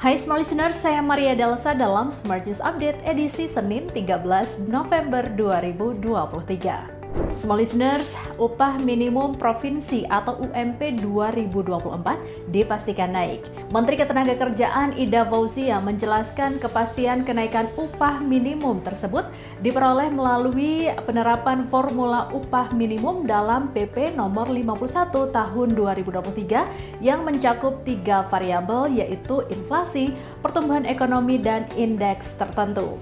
[0.00, 6.99] Hai smart listeners, saya Maria Dalsa dalam Smart News Update edisi Senin 13 November 2023.
[7.34, 13.42] Small listeners, upah minimum provinsi atau UMP 2024 dipastikan naik.
[13.74, 19.26] Menteri Ketenagakerjaan Ida Fauzia menjelaskan kepastian kenaikan upah minimum tersebut
[19.58, 28.22] diperoleh melalui penerapan formula upah minimum dalam PP nomor 51 tahun 2023 yang mencakup tiga
[28.30, 30.14] variabel yaitu inflasi,
[30.46, 32.98] pertumbuhan ekonomi, dan indeks tertentu.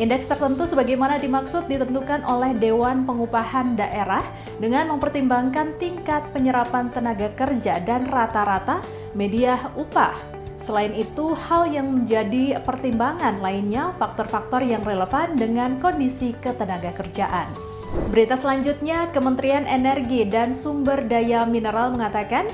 [0.00, 4.24] Indeks tertentu sebagaimana dimaksud ditentukan oleh Dewan Pengupahan Daerah
[4.56, 8.80] dengan mempertimbangkan tingkat penyerapan tenaga kerja dan rata-rata
[9.12, 10.16] media upah.
[10.56, 17.52] Selain itu, hal yang menjadi pertimbangan lainnya faktor-faktor yang relevan dengan kondisi ketenaga kerjaan.
[18.08, 22.48] Berita selanjutnya, Kementerian Energi dan Sumber Daya Mineral mengatakan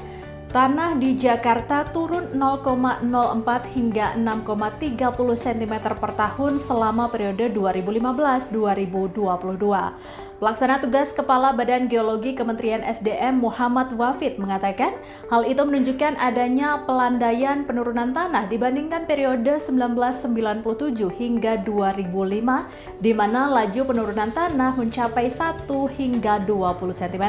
[0.49, 4.97] Tanah di Jakarta turun 0,04 hingga 6,30
[5.37, 10.28] cm per tahun selama periode 2015-2022.
[10.39, 14.95] Pelaksana tugas Kepala Badan Geologi Kementerian SDM Muhammad Wafid mengatakan
[15.35, 23.83] hal itu menunjukkan adanya pelandaian penurunan tanah dibandingkan periode 1997 hingga 2005 di mana laju
[23.83, 25.67] penurunan tanah mencapai 1
[25.99, 27.25] hingga 20 cm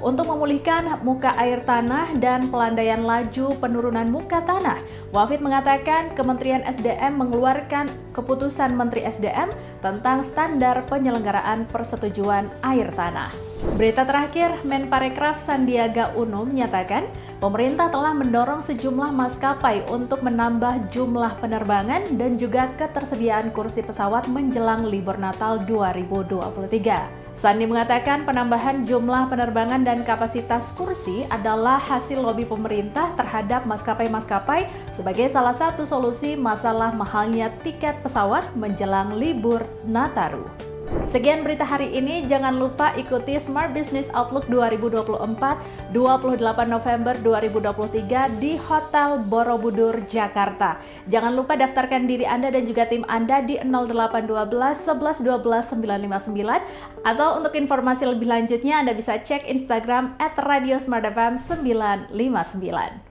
[0.00, 4.80] untuk memulihkan muka air tanah dan pelandaian laju penurunan muka tanah.
[5.12, 9.52] Wafid mengatakan Kementerian SDM mengeluarkan keputusan Menteri SDM
[9.84, 12.19] tentang standar penyelenggaraan persetujuan
[12.60, 13.32] air tanah.
[13.76, 17.04] Berita terakhir, Menparekraf Sandiaga Uno menyatakan
[17.44, 24.88] pemerintah telah mendorong sejumlah maskapai untuk menambah jumlah penerbangan dan juga ketersediaan kursi pesawat menjelang
[24.88, 27.20] libur Natal 2023.
[27.40, 35.24] Sandi mengatakan penambahan jumlah penerbangan dan kapasitas kursi adalah hasil lobi pemerintah terhadap maskapai-maskapai sebagai
[35.32, 40.69] salah satu solusi masalah mahalnya tiket pesawat menjelang libur Nataru.
[41.06, 48.58] Sekian berita hari ini, jangan lupa ikuti Smart Business Outlook 2024 28 November 2023 di
[48.58, 50.82] Hotel Borobudur, Jakarta.
[51.06, 54.42] Jangan lupa daftarkan diri Anda dan juga tim Anda di 0812
[54.74, 61.06] 11 12 959 atau untuk informasi lebih lanjutnya Anda bisa cek Instagram at Radio Smart
[61.06, 63.09] FM 959.